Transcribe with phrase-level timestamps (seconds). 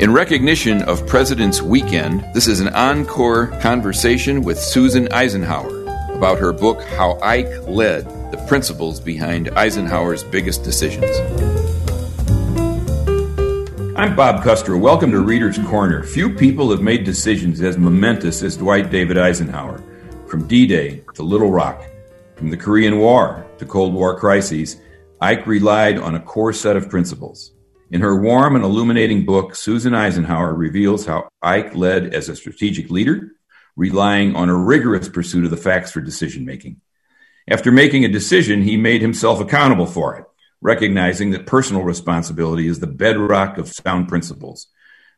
[0.00, 5.82] In recognition of President's Weekend, this is an encore conversation with Susan Eisenhower
[6.14, 11.10] about her book, How Ike Led The Principles Behind Eisenhower's Biggest Decisions.
[13.96, 14.78] I'm Bob Kustra.
[14.80, 16.04] Welcome to Reader's Corner.
[16.04, 19.82] Few people have made decisions as momentous as Dwight David Eisenhower.
[20.28, 21.82] From D Day to Little Rock,
[22.36, 24.80] from the Korean War to Cold War crises,
[25.20, 27.50] Ike relied on a core set of principles.
[27.90, 32.90] In her warm and illuminating book, Susan Eisenhower reveals how Ike led as a strategic
[32.90, 33.32] leader,
[33.76, 36.82] relying on a rigorous pursuit of the facts for decision making.
[37.48, 40.26] After making a decision, he made himself accountable for it,
[40.60, 44.66] recognizing that personal responsibility is the bedrock of sound principles.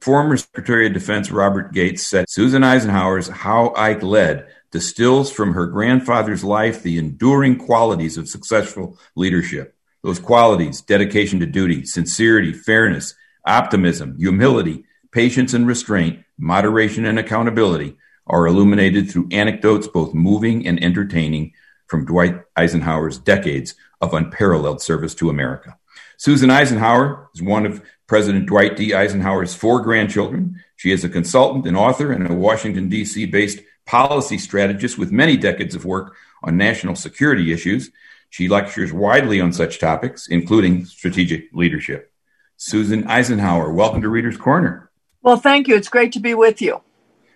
[0.01, 5.67] Former Secretary of Defense Robert Gates said Susan Eisenhower's How Ike Led distills from her
[5.67, 9.75] grandfather's life the enduring qualities of successful leadership.
[10.03, 13.15] Those qualities dedication to duty, sincerity, fairness,
[13.45, 20.83] optimism, humility, patience and restraint, moderation and accountability are illuminated through anecdotes both moving and
[20.83, 21.53] entertaining
[21.87, 25.77] from Dwight Eisenhower's decades of unparalleled service to America.
[26.17, 28.95] Susan Eisenhower is one of President Dwight D.
[28.95, 30.63] Eisenhower's four grandchildren.
[30.77, 33.27] She is a consultant, an author, and a Washington, D.C.
[33.27, 37.91] based policy strategist with many decades of work on national security issues.
[38.31, 42.13] She lectures widely on such topics, including strategic leadership.
[42.57, 44.91] Susan Eisenhower, welcome to Reader's Corner.
[45.23, 45.75] Well, thank you.
[45.77, 46.81] It's great to be with you.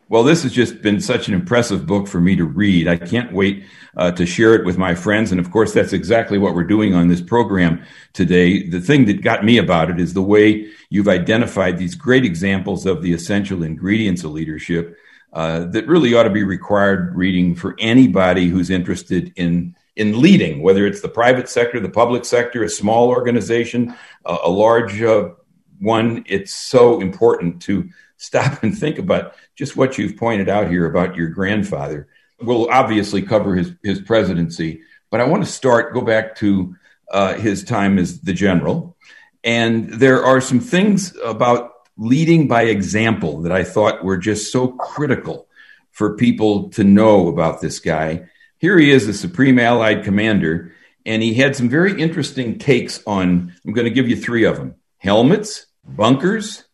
[0.09, 2.87] Well, this has just been such an impressive book for me to read.
[2.87, 3.65] I can't wait
[3.97, 5.33] uh, to share it with my friends.
[5.33, 8.69] And of course, that's exactly what we're doing on this program today.
[8.69, 12.87] The thing that got me about it is the way you've identified these great examples
[12.87, 14.97] of the essential ingredients of leadership
[15.33, 20.63] uh, that really ought to be required reading for anybody who's interested in in leading,
[20.63, 25.31] whether it's the private sector, the public sector, a small organization, a large uh,
[25.79, 26.25] one.
[26.27, 31.17] It's so important to stop and think about just what you've pointed out here about
[31.17, 32.09] your grandfather.
[32.41, 36.75] We'll obviously cover his his presidency, but I want to start go back to
[37.11, 38.97] uh, his time as the general,
[39.45, 44.69] and there are some things about leading by example that I thought were just so
[44.69, 45.47] critical
[45.93, 48.29] for people to know about this guy
[48.65, 50.73] here he is, the Supreme Allied Commander,
[51.05, 53.53] and he had some very interesting takes on.
[53.63, 56.65] I'm going to give you three of them helmets, bunkers,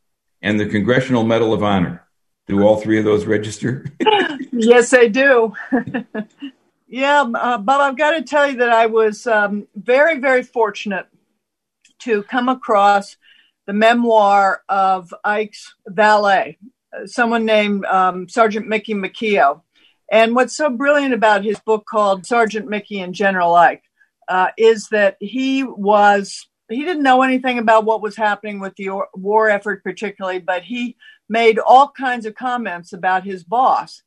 [0.40, 2.06] and the Congressional Medal of Honor.
[2.46, 3.86] Do all three of those register?
[4.52, 5.52] yes, they do.
[6.86, 11.08] yeah, uh, I've got to tell you that I was um, very, very fortunate
[12.02, 13.16] to come across
[13.66, 16.56] the memoir of Ike's valet,
[17.06, 19.62] someone named um, Sergeant Mickey McKeough.
[20.10, 23.84] And what's so brilliant about his book called Sergeant Mickey and General Ike
[24.28, 28.90] uh, is that he was he didn't know anything about what was happening with the
[29.14, 30.96] war effort particularly, but he
[31.28, 34.02] made all kinds of comments about his boss.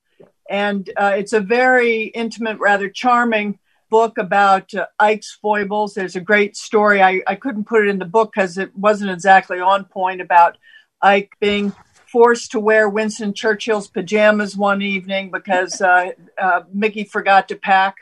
[0.50, 3.59] And uh, it's a very intimate, rather charming
[3.90, 5.94] book about uh, Ike's foibles.
[5.94, 7.02] There's a great story.
[7.02, 10.58] I, I couldn't put it in the book because it wasn't exactly on point about
[11.02, 11.74] Ike being
[12.13, 17.96] forced to wear Winston Churchill's pajamas one evening because uh, uh, Mickey forgot to pack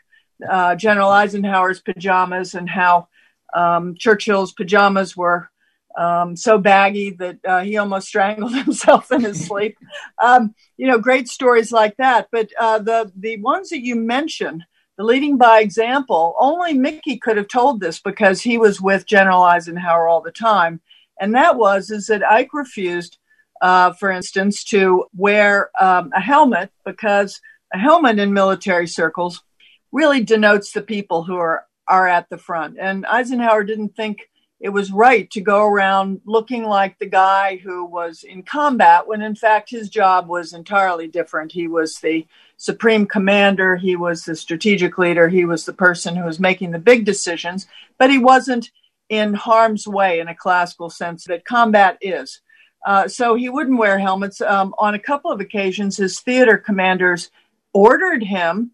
[0.47, 3.07] uh, General Eisenhower's pajamas, and how
[3.53, 5.49] um, Churchill's pajamas were
[5.97, 9.77] um, so baggy that uh, he almost strangled himself in his sleep.
[10.21, 12.27] Um, you know, great stories like that.
[12.33, 14.65] But uh, the the ones that you mentioned,
[14.97, 19.43] the leading by example, only Mickey could have told this because he was with General
[19.43, 20.81] Eisenhower all the time.
[21.17, 23.17] And that was is that Ike refused
[23.61, 27.39] uh, for instance, to wear um, a helmet because
[27.73, 29.43] a helmet in military circles
[29.91, 32.77] really denotes the people who are are at the front.
[32.79, 34.29] And Eisenhower didn't think
[34.61, 39.21] it was right to go around looking like the guy who was in combat when
[39.21, 41.51] in fact his job was entirely different.
[41.51, 42.25] He was the
[42.57, 46.79] supreme commander, he was the strategic leader, he was the person who was making the
[46.79, 47.65] big decisions,
[47.97, 48.69] but he wasn't
[49.09, 52.41] in harm's way in a classical sense that combat is.
[52.85, 54.41] Uh, so he wouldn't wear helmets.
[54.41, 57.29] Um, on a couple of occasions, his theater commanders
[57.73, 58.71] ordered him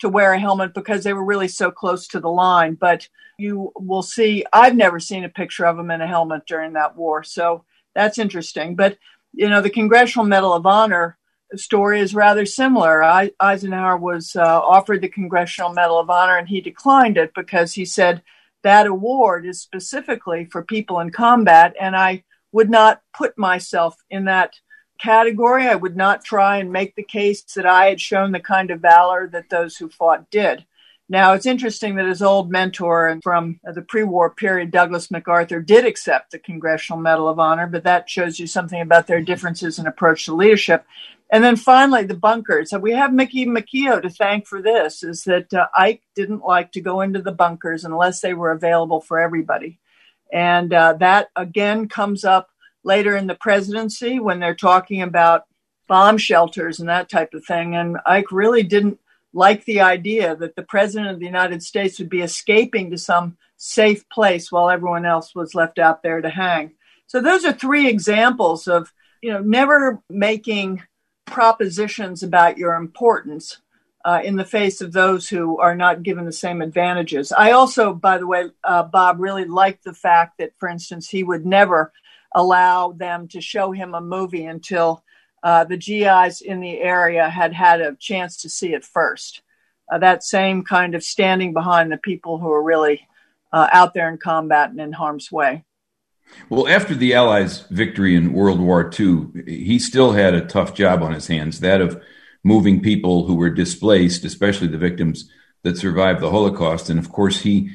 [0.00, 2.74] to wear a helmet because they were really so close to the line.
[2.74, 3.08] But
[3.38, 6.96] you will see, I've never seen a picture of him in a helmet during that
[6.96, 7.22] war.
[7.22, 7.64] So
[7.94, 8.76] that's interesting.
[8.76, 8.98] But,
[9.32, 11.18] you know, the Congressional Medal of Honor
[11.56, 13.02] story is rather similar.
[13.02, 17.72] I, Eisenhower was uh, offered the Congressional Medal of Honor and he declined it because
[17.72, 18.22] he said
[18.62, 21.74] that award is specifically for people in combat.
[21.80, 24.54] And I, would not put myself in that
[25.00, 25.66] category.
[25.66, 28.80] I would not try and make the case that I had shown the kind of
[28.80, 30.64] valor that those who fought did.
[31.08, 35.84] Now, it's interesting that his old mentor from the pre war period, Douglas MacArthur, did
[35.84, 39.88] accept the Congressional Medal of Honor, but that shows you something about their differences in
[39.88, 40.84] approach to leadership.
[41.32, 42.70] And then finally, the bunkers.
[42.70, 46.70] So we have Mickey McKeough to thank for this, is that uh, Ike didn't like
[46.72, 49.80] to go into the bunkers unless they were available for everybody.
[50.32, 52.50] And uh, that again comes up
[52.84, 55.44] later in the presidency when they're talking about
[55.88, 57.74] bomb shelters and that type of thing.
[57.74, 58.98] And Ike really didn't
[59.32, 63.36] like the idea that the president of the United States would be escaping to some
[63.56, 66.72] safe place while everyone else was left out there to hang.
[67.06, 70.82] So those are three examples of, you know, never making
[71.26, 73.60] propositions about your importance
[74.04, 77.32] uh, in the face of those who are not given the same advantages.
[77.32, 81.22] I also, by the way, uh, Bob really liked the fact that, for instance, he
[81.22, 81.92] would never
[82.34, 85.02] allow them to show him a movie until
[85.42, 89.42] uh, the GIs in the area had had a chance to see it first.
[89.90, 93.06] Uh, that same kind of standing behind the people who are really
[93.52, 95.64] uh, out there in combat and in harm's way.
[96.48, 101.02] Well, after the Allies' victory in World War II, he still had a tough job
[101.02, 102.00] on his hands that of
[102.42, 105.30] moving people who were displaced, especially the victims
[105.62, 106.90] that survived the Holocaust.
[106.90, 107.70] And of course, he,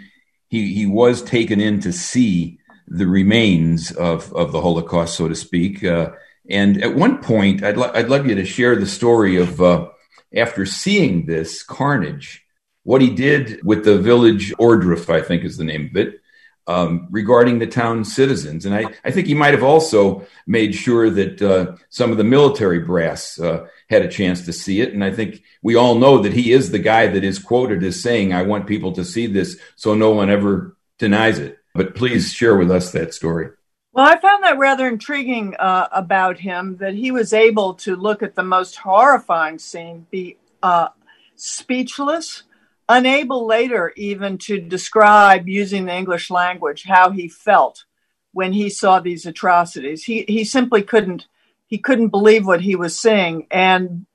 [0.48, 5.36] he, he was taken in to see the remains of, of the Holocaust, so to
[5.36, 5.84] speak.
[5.84, 6.12] Uh,
[6.50, 9.90] and at one point, I'd, I'd love you to share the story of uh,
[10.36, 12.44] after seeing this carnage,
[12.84, 16.22] what he did with the village Ohrdruf, I think is the name of it,
[16.68, 18.66] um, regarding the town citizens.
[18.66, 22.24] And I, I think he might have also made sure that uh, some of the
[22.24, 24.94] military brass uh, had a chance to see it.
[24.94, 28.02] And I think we all know that he is the guy that is quoted as
[28.02, 31.60] saying, I want people to see this so no one ever denies it.
[31.74, 33.50] But please share with us that story.
[33.92, 38.24] Well, I found that rather intriguing uh, about him that he was able to look
[38.24, 40.90] at the most horrifying scene, be uh,
[41.36, 42.44] speechless,
[42.88, 47.86] unable later even to describe using the English language how he felt
[48.32, 50.04] when he saw these atrocities.
[50.04, 51.28] He he simply couldn't
[51.68, 54.06] he couldn't believe what he was seeing, and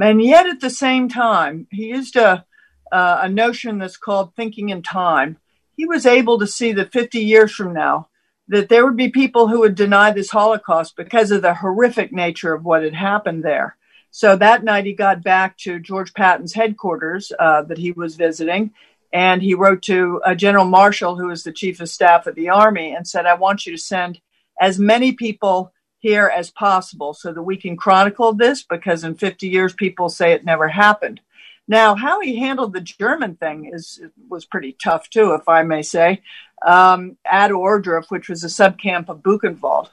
[0.00, 2.44] and yet at the same time he used a
[2.92, 5.38] uh, a notion that's called thinking in time.
[5.74, 8.08] He was able to see that 50 years from now
[8.48, 12.52] that there would be people who would deny this Holocaust because of the horrific nature
[12.52, 13.76] of what had happened there.
[14.14, 18.72] So that night he got back to George Patton's headquarters uh, that he was visiting,
[19.10, 22.50] and he wrote to uh, General Marshall, who was the chief of staff of the
[22.50, 24.20] army, and said, "I want you to send
[24.60, 29.48] as many people here as possible so that we can chronicle this because in 50
[29.48, 31.22] years people say it never happened."
[31.66, 33.98] Now, how he handled the German thing is
[34.28, 36.20] was pretty tough too, if I may say.
[36.66, 39.88] Um, at Ohrdruf, which was a subcamp of Buchenwald,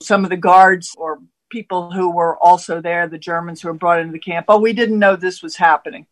[0.00, 1.18] some of the guards or
[1.54, 4.72] people who were also there, the Germans who were brought into the camp, oh, we
[4.72, 6.04] didn't know this was happening.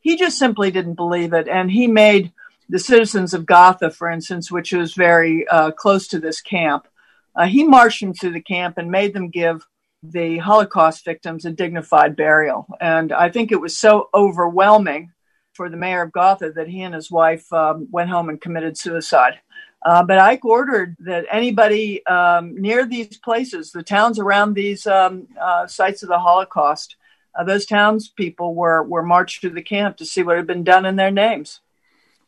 [0.00, 2.32] He just simply didn't believe it, and he made
[2.68, 6.88] the citizens of Gotha, for instance, which was very uh, close to this camp,
[7.34, 9.64] uh, he marched them through the camp and made them give
[10.02, 12.66] the Holocaust victims a dignified burial.
[12.80, 15.12] And I think it was so overwhelming
[15.54, 18.76] for the mayor of Gotha that he and his wife um, went home and committed
[18.76, 19.40] suicide.
[19.88, 25.28] Uh, but Ike ordered that anybody um, near these places, the towns around these um,
[25.40, 26.96] uh, sites of the Holocaust,
[27.34, 30.84] uh, those townspeople were, were marched to the camp to see what had been done
[30.84, 31.60] in their names.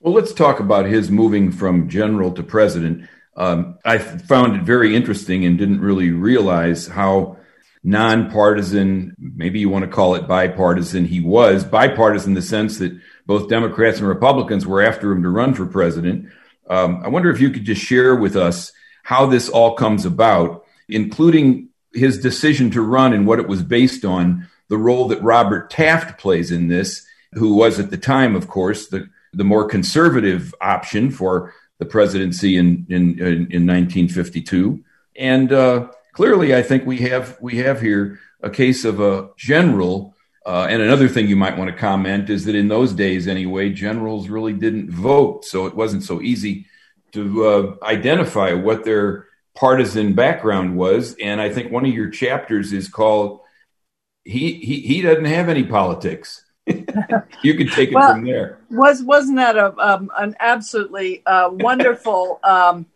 [0.01, 3.11] Well, let's talk about his moving from general to president.
[3.37, 7.37] Um, I found it very interesting and didn't really realize how
[7.85, 11.05] nonpartisan, maybe you want to call it bipartisan.
[11.05, 15.29] He was bipartisan in the sense that both Democrats and Republicans were after him to
[15.29, 16.31] run for president.
[16.71, 18.73] Um, I wonder if you could just share with us
[19.03, 24.05] how this all comes about, including his decision to run and what it was based
[24.05, 28.47] on, the role that Robert Taft plays in this, who was at the time, of
[28.47, 34.83] course, the, the more conservative option for the presidency in, in, in, in 1952.
[35.17, 40.15] And uh, clearly, I think we have we have here a case of a general.
[40.47, 43.71] Uh, and another thing you might want to comment is that in those days, anyway,
[43.71, 46.67] generals really didn't vote, so it wasn't so easy
[47.13, 51.15] to uh, identify what their partisan background was.
[51.21, 53.41] And I think one of your chapters is called
[54.25, 56.45] "He he he doesn't have any politics."
[57.43, 58.61] you can take it well, from there.
[58.71, 62.41] Was wasn't that a um, an absolutely uh, wonderful?
[62.51, 62.87] Um,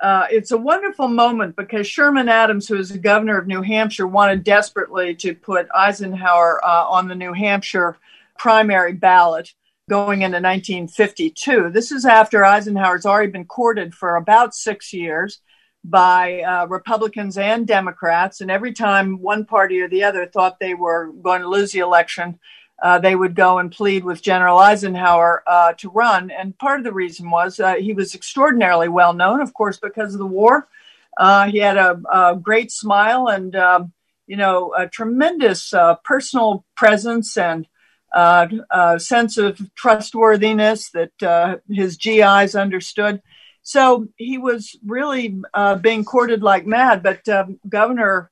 [0.00, 4.06] uh, it's a wonderful moment because Sherman Adams, who is the governor of New Hampshire,
[4.06, 7.96] wanted desperately to put Eisenhower uh, on the New Hampshire
[8.38, 9.52] primary ballot
[9.88, 11.70] going into 1952.
[11.70, 15.40] This is after Eisenhower's already been courted for about six years
[15.82, 18.40] by uh, Republicans and Democrats.
[18.40, 21.78] And every time one party or the other thought they were going to lose the
[21.80, 22.38] election,
[22.80, 26.30] uh, they would go and plead with General Eisenhower uh, to run.
[26.30, 30.14] And part of the reason was uh, he was extraordinarily well known, of course, because
[30.14, 30.68] of the war.
[31.16, 33.92] Uh, he had a, a, great smile and, um,
[34.28, 37.66] you know, a tremendous uh, personal presence and
[38.14, 43.20] uh, sense of trustworthiness that his GIs understood.
[43.62, 45.40] So he was really
[45.80, 47.02] being courted like mad.
[47.02, 48.30] But um, Governor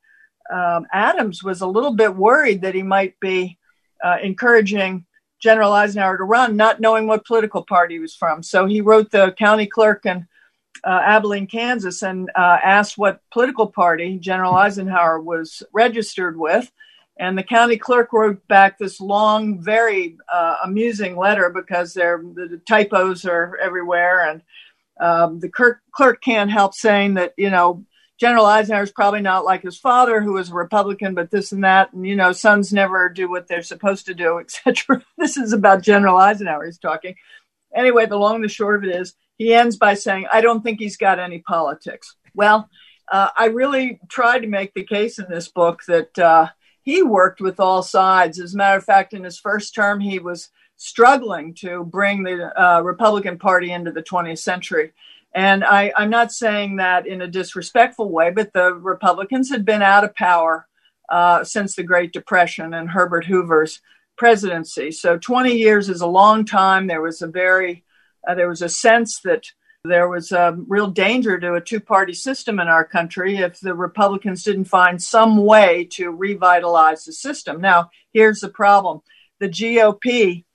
[0.52, 3.58] um, Adams was a little bit worried that he might be
[4.02, 5.04] uh, encouraging
[5.40, 8.42] General Eisenhower to run, not knowing what political party he was from.
[8.42, 10.26] So he wrote the county clerk in
[10.84, 16.70] uh, Abilene, Kansas, and uh, asked what political party General Eisenhower was registered with.
[17.18, 23.24] And the county clerk wrote back this long, very uh, amusing letter because the typos
[23.24, 24.28] are everywhere.
[24.28, 24.42] And
[25.00, 27.84] um, the clerk, clerk can't help saying that, you know,
[28.18, 31.64] General Eisenhower is probably not like his father, who was a Republican, but this and
[31.64, 35.04] that, and you know, sons never do what they're supposed to do, etc.
[35.18, 36.64] this is about General Eisenhower.
[36.64, 37.14] He's talking.
[37.74, 40.62] Anyway, the long and the short of it is, he ends by saying, "I don't
[40.62, 42.70] think he's got any politics." Well,
[43.10, 46.48] uh, I really tried to make the case in this book that uh,
[46.82, 48.40] he worked with all sides.
[48.40, 52.52] As a matter of fact, in his first term, he was struggling to bring the
[52.60, 54.92] uh, Republican Party into the 20th century.
[55.36, 59.82] And I, am not saying that in a disrespectful way, but the Republicans had been
[59.82, 60.66] out of power
[61.10, 63.82] uh, since the Great Depression and Herbert Hoover's
[64.16, 64.90] presidency.
[64.90, 66.86] So 20 years is a long time.
[66.86, 67.84] There was a very,
[68.26, 69.44] uh, there was a sense that
[69.84, 73.74] there was a real danger to a two party system in our country if the
[73.74, 77.60] Republicans didn't find some way to revitalize the system.
[77.60, 79.02] Now, here's the problem
[79.38, 80.46] the GOP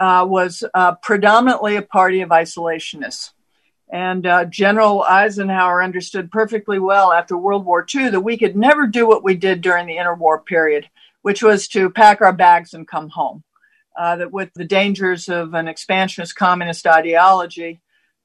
[0.00, 3.30] uh, was uh, predominantly a party of isolationists.
[3.90, 8.86] And uh, General Eisenhower understood perfectly well after World War II that we could never
[8.86, 10.88] do what we did during the interwar period,
[11.22, 13.44] which was to pack our bags and come home.
[13.96, 17.80] Uh, that with the dangers of an expansionist communist ideology,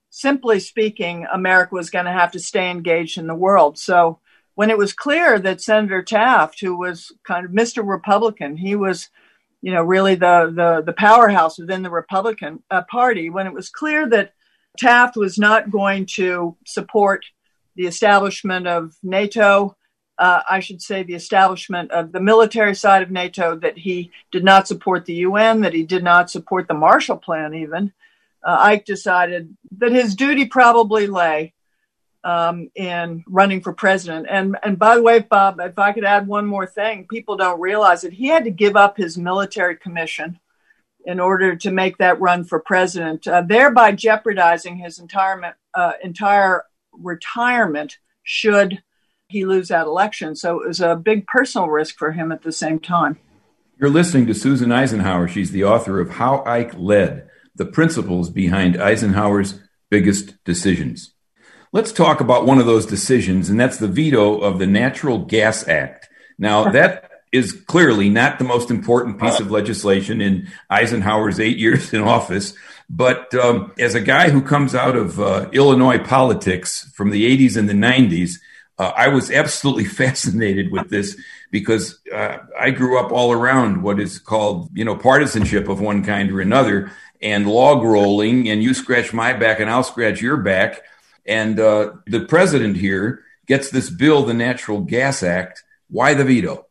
[0.10, 3.78] simply speaking, America was going to have to stay engaged in the world.
[3.78, 4.20] So
[4.56, 7.88] when it was clear that Senator Taft, who was kind of Mr.
[7.88, 9.10] Republican, he was,
[9.62, 13.30] you know, really the the, the powerhouse within the Republican uh, Party.
[13.30, 14.34] When it was clear that
[14.80, 17.26] Taft was not going to support
[17.76, 19.76] the establishment of NATO.
[20.18, 24.44] Uh, I should say the establishment of the military side of NATO, that he did
[24.44, 27.92] not support the UN, that he did not support the Marshall Plan, even.
[28.42, 31.54] Uh, Ike decided that his duty probably lay
[32.24, 34.28] um, in running for president.
[34.30, 37.60] And, and by the way, Bob, if I could add one more thing, people don't
[37.60, 40.40] realize that he had to give up his military commission
[41.10, 46.66] in order to make that run for president, uh, thereby jeopardizing his entire, uh, entire
[46.94, 48.84] retirement should
[49.28, 50.36] he lose that election.
[50.36, 53.18] So it was a big personal risk for him at the same time.
[53.80, 55.28] You're listening to Susan Eisenhower.
[55.28, 61.16] She's the author of How Ike Led The Principles Behind Eisenhower's Biggest Decisions.
[61.74, 65.68] Let's talk about one of those decisions, and that's the veto of the Natural Gas
[65.68, 66.08] Act.
[66.38, 71.94] Now, that is clearly not the most important piece of legislation in Eisenhower's eight years
[71.94, 72.54] in office.
[72.90, 77.56] But um, as a guy who comes out of uh, Illinois politics from the 80s
[77.56, 78.40] and the 90s,
[78.80, 81.20] uh, I was absolutely fascinated with this
[81.52, 86.04] because uh, I grew up all around what is called, you know, partisanship of one
[86.04, 90.38] kind or another and log rolling, and you scratch my back and I'll scratch your
[90.38, 90.82] back.
[91.26, 95.64] And uh, the president here gets this bill, the Natural Gas Act.
[95.90, 96.69] Why the veto?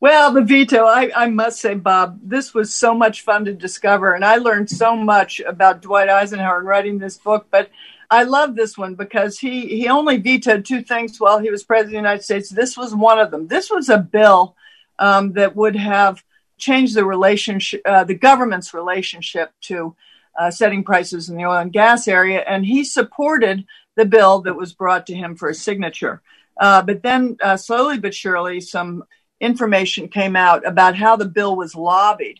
[0.00, 4.14] Well, the veto, I, I, must say, Bob, this was so much fun to discover.
[4.14, 7.48] And I learned so much about Dwight Eisenhower in writing this book.
[7.50, 7.70] But
[8.10, 11.88] I love this one because he, he only vetoed two things while he was president
[11.88, 12.48] of the United States.
[12.48, 13.48] This was one of them.
[13.48, 14.56] This was a bill
[14.98, 16.22] um, that would have
[16.56, 19.94] changed the relationship, uh, the government's relationship to
[20.38, 22.40] uh, setting prices in the oil and gas area.
[22.46, 23.64] And he supported
[23.96, 26.22] the bill that was brought to him for a signature.
[26.58, 29.04] Uh, but then, uh, slowly but surely, some
[29.40, 32.38] information came out about how the bill was lobbied.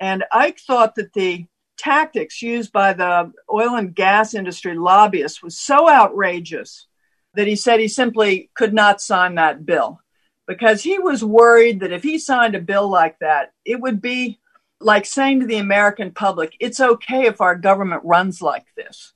[0.00, 5.58] And Ike thought that the tactics used by the oil and gas industry lobbyists was
[5.58, 6.86] so outrageous
[7.34, 10.00] that he said he simply could not sign that bill
[10.46, 14.40] because he was worried that if he signed a bill like that, it would be
[14.80, 19.12] like saying to the American public, it's okay if our government runs like this.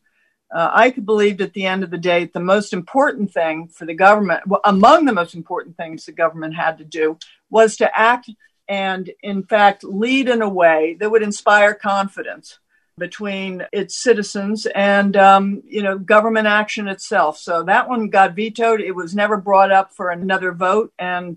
[0.53, 3.95] Uh, Ike believed at the end of the day the most important thing for the
[3.95, 7.19] government, well, among the most important things the government had to do,
[7.49, 8.29] was to act
[8.69, 12.59] and, in fact, lead in a way that would inspire confidence
[12.99, 17.39] between its citizens and um, you know government action itself.
[17.39, 18.81] So that one got vetoed.
[18.81, 21.37] It was never brought up for another vote, and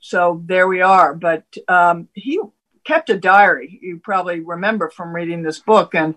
[0.00, 1.14] so there we are.
[1.14, 2.40] But um, he
[2.84, 3.78] kept a diary.
[3.80, 6.16] You probably remember from reading this book, and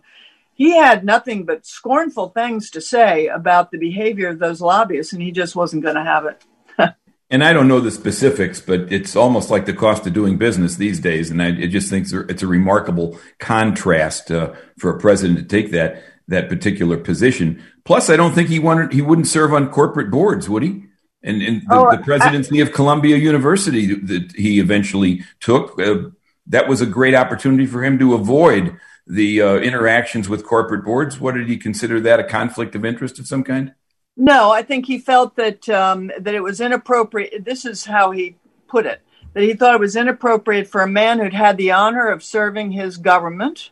[0.60, 5.22] he had nothing but scornful things to say about the behavior of those lobbyists, and
[5.22, 6.94] he just wasn't going to have it.
[7.30, 10.76] and I don't know the specifics, but it's almost like the cost of doing business
[10.76, 11.32] these days.
[11.32, 15.72] And I, I just think it's a remarkable contrast uh, for a president to take
[15.72, 17.64] that that particular position.
[17.86, 20.84] Plus, I don't think he wanted he wouldn't serve on corporate boards, would he?
[21.24, 26.10] And, and the, oh, the presidency I, of Columbia University that he eventually took, uh,
[26.48, 28.78] that was a great opportunity for him to avoid
[29.10, 31.20] the uh, interactions with corporate boards.
[31.20, 33.74] What did he consider that a conflict of interest of some kind?
[34.16, 37.44] No, I think he felt that um, that it was inappropriate.
[37.44, 38.36] This is how he
[38.68, 39.02] put it:
[39.34, 42.72] that he thought it was inappropriate for a man who'd had the honor of serving
[42.72, 43.72] his government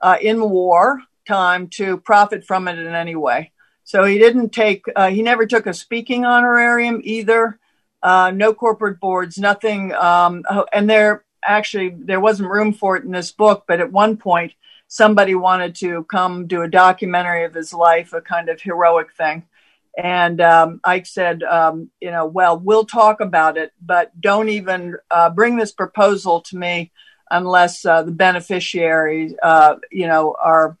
[0.00, 3.52] uh, in war time to profit from it in any way.
[3.84, 7.58] So he didn't take, uh, he never took a speaking honorarium either.
[8.02, 9.92] Uh, no corporate boards, nothing.
[9.94, 14.16] Um, and there actually there wasn't room for it in this book, but at one
[14.16, 14.54] point
[14.92, 19.42] somebody wanted to come do a documentary of his life, a kind of heroic thing.
[19.96, 24.96] And um, Ike said, um, you know, well, we'll talk about it, but don't even
[25.10, 26.90] uh, bring this proposal to me
[27.30, 30.76] unless uh, the beneficiaries, uh, you know, are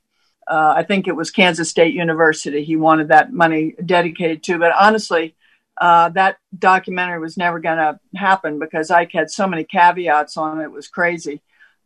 [0.46, 2.64] uh, I think it was Kansas State University.
[2.64, 4.58] He wanted that money dedicated to.
[4.58, 5.34] But honestly,
[5.80, 10.60] uh, that documentary was never going to happen because Ike had so many caveats on
[10.60, 10.64] it.
[10.64, 11.40] It was crazy.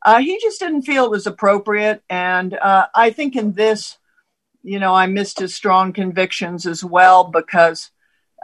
[0.07, 2.01] Uh, he just didn't feel it was appropriate.
[2.09, 3.99] And uh, I think in this,
[4.63, 7.91] you know, I missed his strong convictions as well because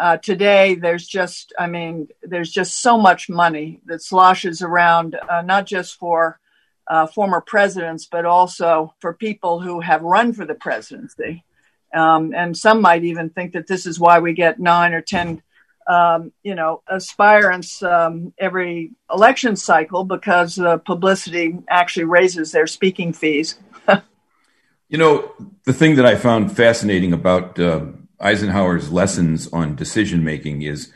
[0.01, 5.43] uh, today there's just, I mean, there's just so much money that sloshes around, uh,
[5.43, 6.41] not just for
[6.89, 11.45] uh, former presidents, but also for people who have run for the presidency.
[11.95, 15.41] Um, and some might even think that this is why we get nine or 10,
[15.87, 23.13] um, you know, aspirants um, every election cycle because the publicity actually raises their speaking
[23.13, 23.59] fees.
[24.89, 25.33] you know,
[25.65, 27.87] the thing that I found fascinating about uh,
[28.21, 30.93] Eisenhower's lessons on decision making is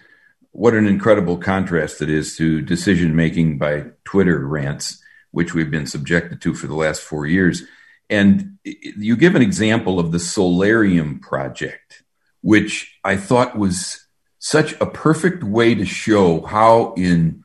[0.53, 5.03] what an incredible contrast it is to decision making by Twitter rants
[5.37, 7.63] which we've been subjected to for the last four years.
[8.09, 12.05] And you give an example of the Solarium project,
[12.41, 14.06] which I thought was
[14.47, 17.43] such a perfect way to show how, in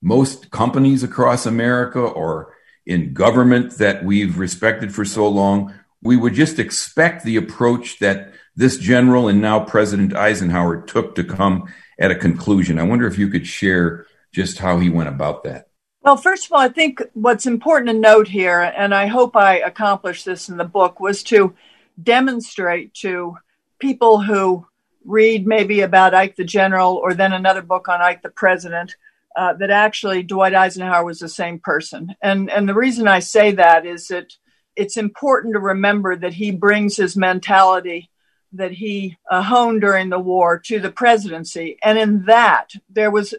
[0.00, 2.54] most companies across America or
[2.86, 8.34] in government that we've respected for so long, we would just expect the approach that
[8.54, 12.78] this general and now President Eisenhower took to come at a conclusion.
[12.78, 15.66] I wonder if you could share just how he went about that.
[16.02, 19.56] Well, first of all, I think what's important to note here, and I hope I
[19.58, 21.56] accomplished this in the book, was to
[22.00, 23.38] demonstrate to
[23.80, 24.68] people who
[25.04, 28.94] read maybe about Ike the General or then another book on Ike the President
[29.36, 32.14] uh, that actually Dwight Eisenhower was the same person.
[32.22, 34.32] And, and the reason I say that is that
[34.76, 38.10] it's important to remember that he brings his mentality
[38.52, 41.76] that he uh, honed during the war to the presidency.
[41.82, 43.34] And in that, there was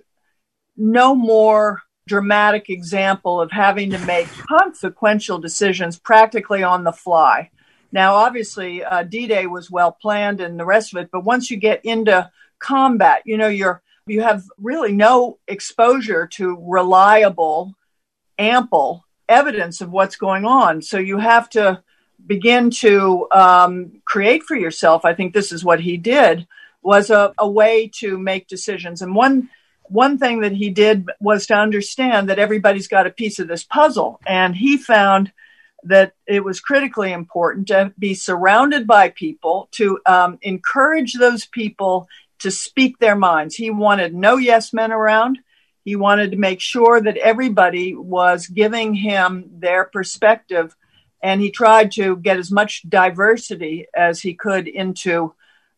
[0.75, 7.49] no more dramatic example of having to make consequential decisions practically on the fly.
[7.95, 11.55] Now, obviously, uh, D-Day was well planned and the rest of it, but once you
[11.55, 12.29] get into
[12.59, 17.73] combat, you know, you're you have really no exposure to reliable,
[18.37, 20.81] ample evidence of what's going on.
[20.81, 21.81] So you have to
[22.27, 25.05] begin to um, create for yourself.
[25.05, 26.45] I think this is what he did
[26.83, 29.01] was a, a way to make decisions.
[29.01, 29.49] And one
[29.83, 33.63] one thing that he did was to understand that everybody's got a piece of this
[33.63, 34.19] puzzle.
[34.27, 35.31] And he found
[35.85, 42.07] that it was critically important to be surrounded by people, to um, encourage those people
[42.39, 43.55] to speak their minds.
[43.55, 45.39] He wanted no yes men around.
[45.83, 50.75] He wanted to make sure that everybody was giving him their perspective.
[51.21, 55.33] And he tried to get as much diversity as he could into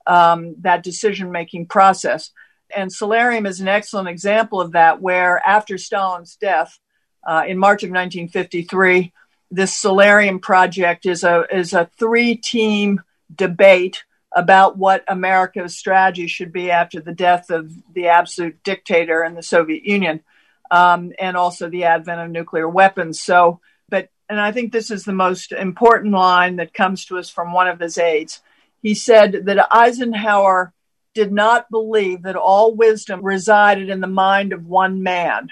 [0.05, 2.31] um, that decision making process.
[2.75, 6.79] And Solarium is an excellent example of that, where after Stalin's death
[7.25, 9.13] uh, in March of 1953,
[9.49, 13.01] this Solarium project is a, is a three team
[13.33, 14.03] debate
[14.35, 19.43] about what America's strategy should be after the death of the absolute dictator in the
[19.43, 20.21] Soviet Union
[20.69, 23.21] um, and also the advent of nuclear weapons.
[23.21, 27.29] So, but, and I think this is the most important line that comes to us
[27.29, 28.41] from one of his aides.
[28.81, 30.73] He said that Eisenhower
[31.13, 35.49] did not believe that all wisdom resided in the mind of one man.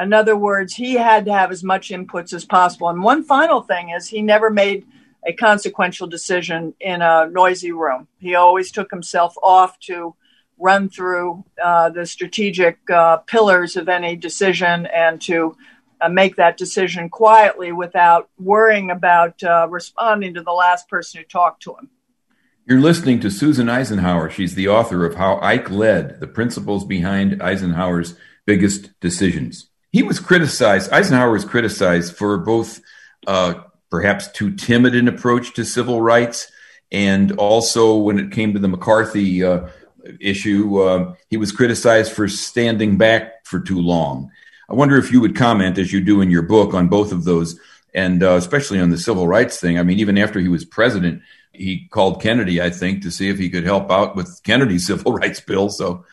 [0.00, 2.88] In other words, he had to have as much inputs as possible.
[2.88, 4.86] And one final thing is he never made
[5.26, 8.08] a consequential decision in a noisy room.
[8.18, 10.14] He always took himself off to
[10.58, 15.56] run through uh, the strategic uh, pillars of any decision and to
[16.00, 21.26] uh, make that decision quietly without worrying about uh, responding to the last person who
[21.26, 21.90] talked to him.
[22.64, 24.30] You're listening to Susan Eisenhower.
[24.30, 28.14] She's the author of How Ike Led, the principles behind Eisenhower's
[28.46, 29.68] biggest decisions.
[29.92, 32.80] He was criticized, Eisenhower was criticized for both
[33.26, 33.54] uh,
[33.90, 36.50] perhaps too timid an approach to civil rights
[36.92, 39.68] and also when it came to the McCarthy uh,
[40.20, 44.30] issue, uh, he was criticized for standing back for too long.
[44.68, 47.24] I wonder if you would comment, as you do in your book, on both of
[47.24, 47.58] those,
[47.94, 49.78] and uh, especially on the civil rights thing.
[49.78, 53.38] I mean, even after he was president, he called Kennedy, I think, to see if
[53.38, 55.70] he could help out with Kennedy's civil rights bill.
[55.70, 56.04] So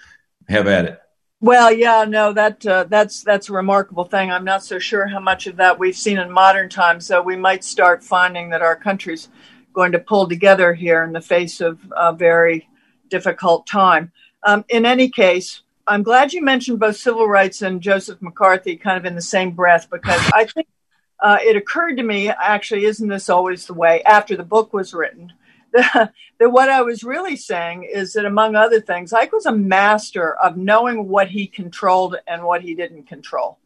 [0.47, 0.99] have at it.
[1.41, 4.30] Well, yeah, no, that uh, that's that's a remarkable thing.
[4.30, 7.06] I'm not so sure how much of that we've seen in modern times.
[7.06, 9.30] So we might start finding that our country's
[9.73, 12.67] going to pull together here in the face of a very
[13.10, 14.12] difficult time.
[14.43, 18.97] Um, in any case, I'm glad you mentioned both civil rights and Joseph McCarthy kind
[18.97, 20.67] of in the same breath because I think
[21.21, 24.93] uh, it occurred to me actually, isn't this always the way after the book was
[24.93, 25.32] written?
[25.71, 29.51] That, that what I was really saying is that, among other things, Ike was a
[29.51, 33.60] master of knowing what he controlled and what he didn't control.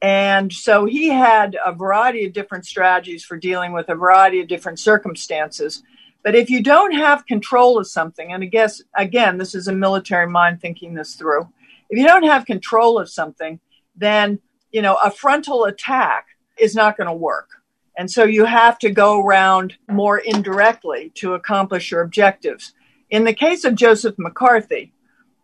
[0.00, 4.48] And so he had a variety of different strategies for dealing with a variety of
[4.48, 5.82] different circumstances.
[6.24, 9.72] But if you don't have control of something, and I guess, again, this is a
[9.72, 11.48] military mind thinking this through.
[11.88, 13.60] If you don't have control of something,
[13.96, 16.26] then, you know, a frontal attack
[16.58, 17.48] is not going to work.
[17.96, 22.72] And so you have to go around more indirectly to accomplish your objectives.
[23.10, 24.92] In the case of Joseph McCarthy,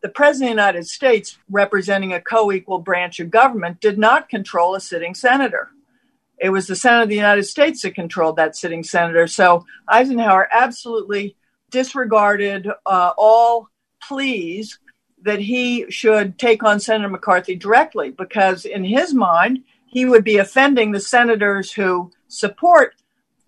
[0.03, 4.29] the President of the United States, representing a co equal branch of government, did not
[4.29, 5.71] control a sitting senator.
[6.41, 9.27] It was the Senate of the United States that controlled that sitting senator.
[9.27, 11.37] So Eisenhower absolutely
[11.71, 13.69] disregarded uh, all
[14.03, 14.79] pleas
[15.23, 20.39] that he should take on Senator McCarthy directly because, in his mind, he would be
[20.39, 22.95] offending the senators who support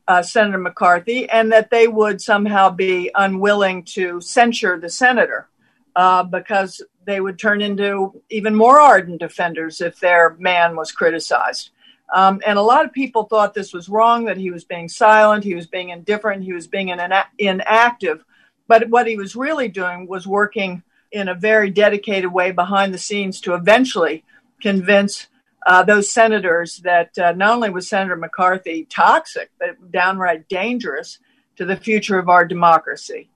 [0.08, 5.48] uh, Senator McCarthy and that they would somehow be unwilling to censure the senator
[5.94, 11.70] uh, because they would turn into even more ardent offenders if their man was criticized.
[12.12, 15.44] Um, and a lot of people thought this was wrong, that he was being silent,
[15.44, 18.24] he was being indifferent, he was being ina- inactive.
[18.66, 22.98] But what he was really doing was working in a very dedicated way behind the
[22.98, 24.24] scenes to eventually
[24.60, 25.28] convince
[25.66, 31.18] uh, those senators that uh, not only was Senator McCarthy toxic, but downright dangerous
[31.56, 33.30] to the future of our democracy.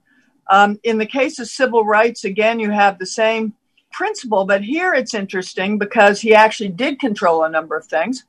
[0.49, 3.55] Um, in the case of civil rights, again, you have the same
[3.91, 8.25] principle, but here it's interesting because he actually did control a number of things.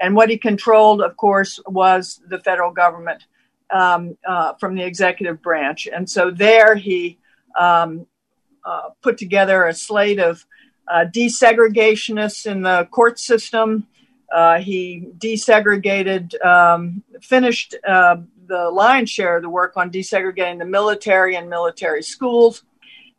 [0.00, 3.26] And what he controlled, of course, was the federal government
[3.70, 5.86] um, uh, from the executive branch.
[5.92, 7.18] And so there he
[7.58, 8.06] um,
[8.64, 10.44] uh, put together a slate of
[10.90, 13.86] uh, desegregationists in the court system.
[14.32, 20.64] Uh, he desegregated, um, finished uh, the lion's share of the work on desegregating the
[20.64, 22.64] military and military schools.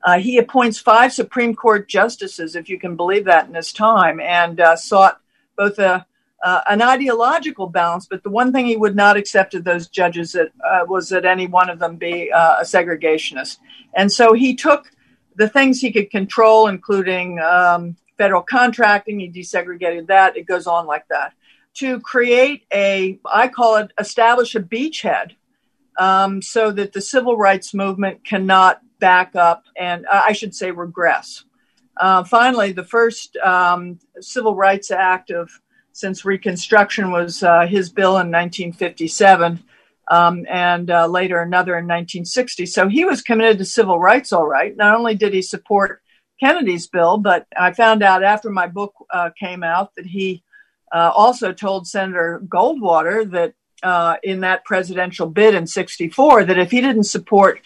[0.04, 4.20] Uh, he appoints five Supreme Court justices, if you can believe that, in his time,
[4.20, 5.20] and uh, sought
[5.56, 6.06] both a,
[6.44, 10.32] uh, an ideological balance, but the one thing he would not accept of those judges
[10.32, 10.50] that,
[10.88, 13.60] was that any one of them be a segregationist.
[13.96, 14.92] And so he took
[15.36, 20.38] the things he could control, including um, federal contracting, he desegregated that.
[20.38, 21.34] It goes on like that
[21.76, 25.36] to create a, I call it, establish a beachhead
[25.98, 30.72] um, so that the civil rights movement cannot back up and uh, I should say
[30.72, 31.46] regress.
[31.98, 35.52] Uh, finally, the first um, Civil Rights Act of
[35.92, 39.62] since Reconstruction was uh, his bill in 1957,
[40.12, 42.66] um, and uh, later another in 1960.
[42.66, 44.76] So he was committed to civil rights, all right.
[44.76, 46.02] Not only did he support
[46.38, 50.44] Kennedy's bill, but I found out after my book uh, came out that he
[50.94, 56.72] uh, also told Senator Goldwater that uh, in that presidential bid in 64 that if
[56.72, 57.62] he didn't support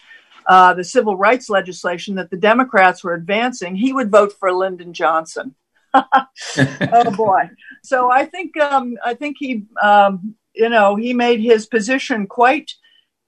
[0.46, 4.92] uh, the civil rights legislation that the Democrats were advancing, he would vote for Lyndon
[4.92, 5.56] Johnson.
[5.94, 7.50] oh boy!
[7.82, 12.72] So I think um, I think he um, you know he made his position quite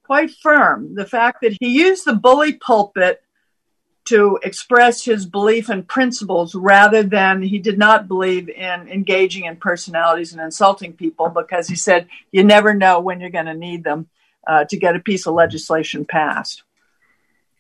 [0.05, 0.95] quite firm.
[0.95, 3.23] The fact that he used the bully pulpit
[4.07, 9.57] to express his belief and principles rather than he did not believe in engaging in
[9.57, 13.85] personalities and insulting people because he said you never know when you're going to need
[13.85, 14.09] them
[14.47, 16.63] uh, to get a piece of legislation passed.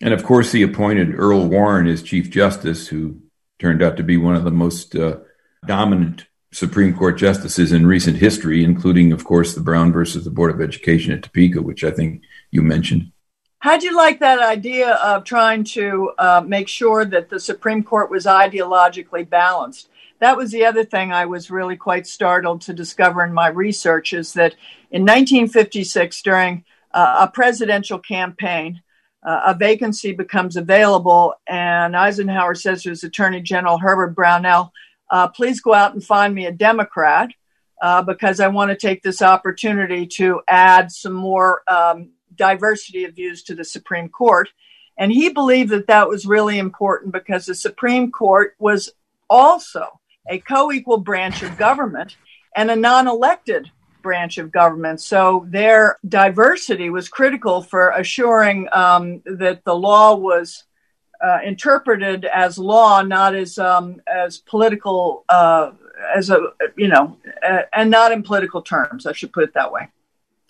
[0.00, 3.20] And of course, he appointed Earl Warren as Chief Justice, who
[3.59, 5.18] turned out to be one of the most uh,
[5.66, 10.50] dominant Supreme Court justices in recent history, including, of course, the Brown versus the Board
[10.54, 13.12] of Education at Topeka, which I think you mentioned.
[13.61, 18.11] How'd you like that idea of trying to uh, make sure that the Supreme Court
[18.11, 19.88] was ideologically balanced?
[20.20, 24.12] that was the other thing I was really quite startled to discover in my research
[24.12, 24.54] is that
[24.90, 28.82] in 1956, during uh, a presidential campaign,
[29.22, 34.72] uh, a vacancy becomes available, and Eisenhower says to his Attorney General Herbert Brownell,
[35.10, 37.30] uh, "Please go out and find me a Democrat."
[37.80, 43.14] Uh, because I want to take this opportunity to add some more um, diversity of
[43.14, 44.48] views to the Supreme Court.
[44.98, 48.90] And he believed that that was really important because the Supreme Court was
[49.30, 52.16] also a co equal branch of government
[52.56, 53.70] and a non elected
[54.02, 55.00] branch of government.
[55.00, 60.64] So their diversity was critical for assuring um, that the law was
[61.24, 65.72] uh, interpreted as law, not as um, as political, uh,
[66.14, 66.38] as a
[66.76, 69.07] you know, uh, and not in political terms.
[69.07, 69.88] I should put it that way.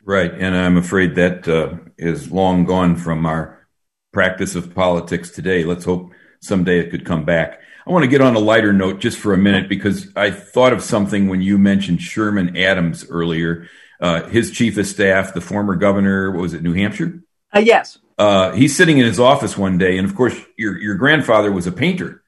[0.04, 3.66] Right, and I'm afraid that uh, is long gone from our
[4.12, 5.64] practice of politics today.
[5.64, 7.60] Let's hope someday it could come back.
[7.86, 10.74] I want to get on a lighter note just for a minute because I thought
[10.74, 13.68] of something when you mentioned Sherman Adams earlier.
[14.00, 17.22] Uh, his chief of staff, the former governor, was it New Hampshire?
[17.54, 17.98] Uh, yes.
[18.18, 21.66] Uh, he's sitting in his office one day, and of course, your your grandfather was
[21.66, 22.22] a painter,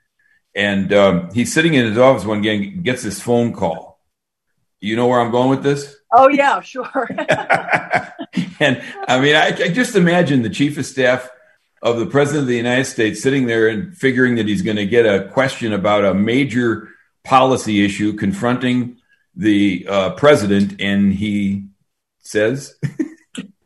[0.54, 4.00] and um, he's sitting in his office one day and gets this phone call.
[4.80, 5.96] You know where I'm going with this?
[6.12, 6.88] Oh yeah, sure.
[8.60, 11.28] and I mean, I, I, just imagine the chief of staff
[11.82, 14.86] of the president of the United States sitting there and figuring that he's going to
[14.86, 16.88] get a question about a major
[17.24, 18.98] policy issue confronting
[19.34, 21.66] the uh, president, and he
[22.20, 22.74] says,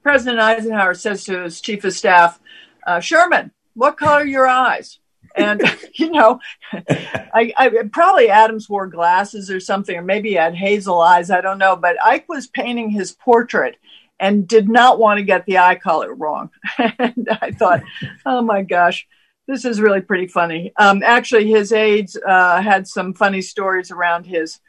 [0.04, 2.38] President Eisenhower says to his chief of staff,
[2.86, 5.00] uh, Sherman, what color are your eyes?
[5.34, 5.62] and
[5.94, 6.40] you know,
[6.72, 11.30] I, I, probably Adams wore glasses or something, or maybe he had hazel eyes.
[11.30, 11.76] I don't know.
[11.76, 13.76] But Ike was painting his portrait
[14.20, 16.50] and did not want to get the eye color wrong.
[16.78, 17.82] and I thought,
[18.24, 19.06] oh my gosh,
[19.46, 20.72] this is really pretty funny.
[20.76, 24.60] Um, actually, his aides uh, had some funny stories around his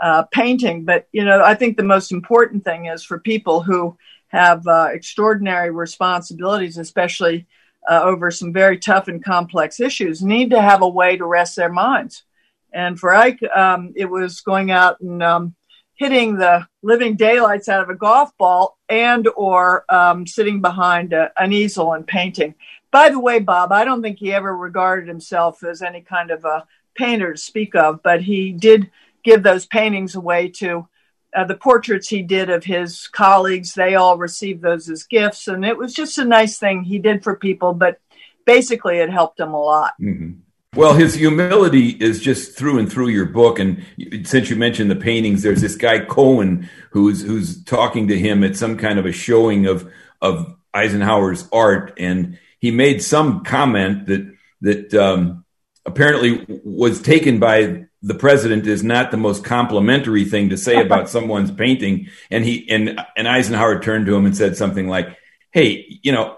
[0.00, 3.96] uh, painting, but you know, I think the most important thing is for people who
[4.34, 7.46] have uh, extraordinary responsibilities, especially
[7.88, 11.54] uh, over some very tough and complex issues need to have a way to rest
[11.54, 12.24] their minds.
[12.72, 15.54] And for Ike, um, it was going out and um,
[15.94, 21.30] hitting the living daylights out of a golf ball and or um, sitting behind a,
[21.38, 22.54] an easel and painting.
[22.90, 26.44] By the way, Bob, I don't think he ever regarded himself as any kind of
[26.44, 26.66] a
[26.96, 28.90] painter to speak of, but he did
[29.22, 30.88] give those paintings away to
[31.34, 35.48] uh, the portraits he did of his colleagues, they all received those as gifts.
[35.48, 38.00] And it was just a nice thing he did for people, but
[38.44, 39.92] basically it helped him a lot.
[40.00, 40.40] Mm-hmm.
[40.74, 43.60] Well, his humility is just through and through your book.
[43.60, 43.84] And
[44.24, 48.56] since you mentioned the paintings, there's this guy Cohen who's who's talking to him at
[48.56, 49.88] some kind of a showing of
[50.20, 55.44] of Eisenhower's art, and he made some comment that that um,
[55.86, 61.08] apparently was taken by the president is not the most complimentary thing to say about
[61.16, 62.08] someone's painting.
[62.30, 65.16] And he and and Eisenhower turned to him and said something like,
[65.50, 66.36] "Hey, you know,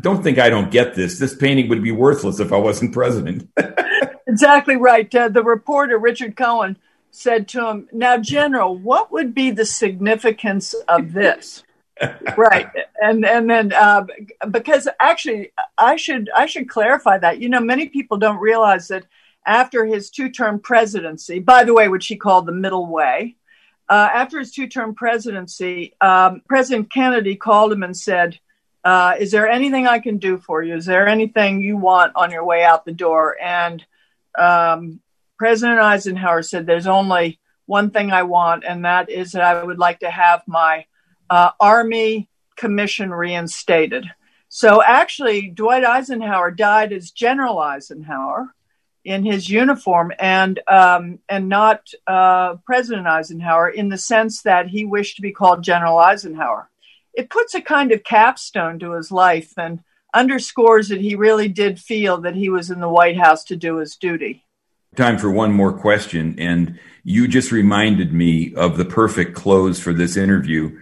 [0.00, 1.18] don't think I don't get this.
[1.18, 3.48] This painting would be worthless if I wasn't president."
[4.26, 5.12] exactly right.
[5.14, 6.76] Uh, the reporter Richard Cohen
[7.12, 11.62] said to him, "Now, General, what would be the significance of this?"
[12.36, 12.68] right
[13.02, 14.06] and and then uh,
[14.52, 19.04] because actually i should i should clarify that you know many people don't realize that
[19.46, 23.36] after his two term presidency, by the way, which he called the middle way,
[23.88, 28.38] uh, after his two term presidency, um, President Kennedy called him and said,
[28.84, 30.76] uh, Is there anything I can do for you?
[30.76, 33.36] Is there anything you want on your way out the door?
[33.42, 33.84] And
[34.38, 35.00] um,
[35.38, 39.78] President Eisenhower said, There's only one thing I want, and that is that I would
[39.78, 40.84] like to have my
[41.30, 44.10] uh, Army commission reinstated.
[44.48, 48.54] So actually, Dwight Eisenhower died as General Eisenhower
[49.04, 54.84] in his uniform and um, and not uh, President Eisenhower in the sense that he
[54.84, 56.68] wished to be called General Eisenhower.
[57.14, 59.80] It puts a kind of capstone to his life and
[60.14, 63.76] underscores that he really did feel that he was in the White House to do
[63.76, 64.44] his duty.
[64.96, 69.92] Time for one more question, and you just reminded me of the perfect close for
[69.92, 70.78] this interview.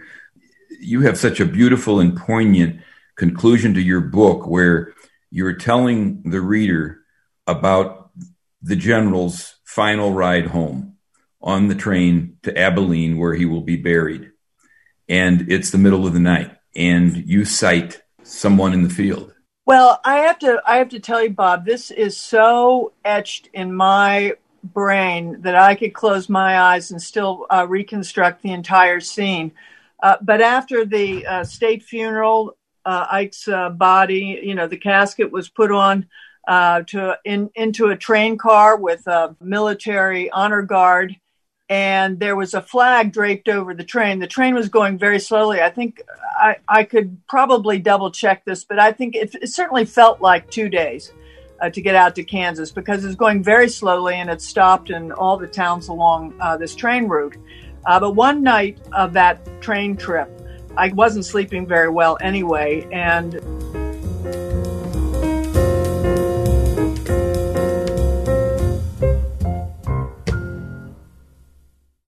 [0.79, 2.81] You have such a beautiful and poignant
[3.15, 4.93] conclusion to your book where
[5.29, 7.01] you're telling the reader
[7.47, 8.06] about
[8.61, 10.97] the general's final ride home
[11.41, 14.31] on the train to Abilene, where he will be buried.
[15.07, 19.33] And it's the middle of the night, and you sight someone in the field.
[19.65, 23.73] Well, I have to I have to tell you, Bob, this is so etched in
[23.73, 29.51] my brain that I could close my eyes and still uh, reconstruct the entire scene.
[30.01, 35.31] Uh, but after the uh, state funeral, uh, Ike's uh, body, you know, the casket
[35.31, 36.07] was put on
[36.47, 41.15] uh, to in, into a train car with a military honor guard,
[41.69, 44.19] and there was a flag draped over the train.
[44.19, 45.61] The train was going very slowly.
[45.61, 46.01] I think
[46.39, 50.49] I, I could probably double check this, but I think it, it certainly felt like
[50.49, 51.11] two days.
[51.59, 54.91] Uh, to get out to Kansas because it was going very slowly and it stopped
[54.91, 57.35] in all the towns along uh, this train route.
[57.87, 60.29] Uh, but one night of that train trip,
[60.77, 63.33] I wasn't sleeping very well anyway, and